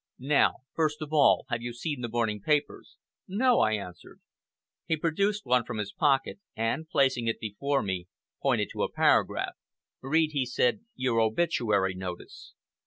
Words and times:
Now, 0.17 0.61
first 0.73 0.99
of 1.03 1.13
all, 1.13 1.45
have 1.49 1.61
you 1.61 1.73
seen 1.73 2.01
the 2.01 2.09
morning 2.09 2.41
papers?" 2.41 2.97
"No!" 3.27 3.59
I 3.59 3.73
answered. 3.73 4.19
He 4.87 4.97
produced 4.97 5.45
one 5.45 5.63
from 5.63 5.77
his 5.77 5.93
pocket, 5.93 6.39
and, 6.55 6.89
placing 6.89 7.27
it 7.27 7.39
before 7.39 7.83
me, 7.83 8.07
pointed 8.41 8.69
to 8.71 8.81
a 8.81 8.91
paragraph. 8.91 9.53
"Read," 10.01 10.31
he 10.31 10.47
said, 10.47 10.83
"your 10.95 11.19
obituary 11.19 11.93
notice." 11.93 12.55